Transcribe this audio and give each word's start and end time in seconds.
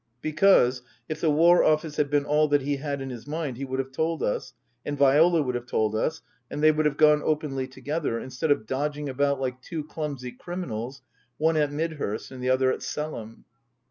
Because, 0.23 0.81
if 1.07 1.21
the 1.21 1.29
War 1.29 1.63
Office 1.63 1.97
had 1.97 2.09
been 2.09 2.25
all 2.25 2.47
that 2.47 2.63
he 2.63 2.77
had 2.77 3.01
in 3.01 3.11
his 3.11 3.27
mind 3.27 3.57
he 3.57 3.65
would 3.65 3.77
have 3.77 3.91
told 3.91 4.23
us, 4.23 4.55
and 4.83 4.97
Viola 4.97 5.43
would 5.43 5.53
have 5.53 5.67
tgld 5.67 5.93
us, 5.93 6.23
and 6.49 6.63
they 6.63 6.71
would 6.71 6.87
have 6.87 6.97
gone 6.97 7.21
openly 7.23 7.67
together, 7.67 8.17
instead 8.19 8.49
of 8.49 8.65
dodging 8.65 9.09
about 9.09 9.39
like 9.39 9.61
two 9.61 9.83
clumsy 9.83 10.31
criminals, 10.31 11.03
one 11.37 11.55
at 11.55 11.71
Midhurst 11.71 12.31
and 12.31 12.41
the 12.41 12.49
other 12.49 12.71
at 12.71 12.79
Selham. 12.81 13.45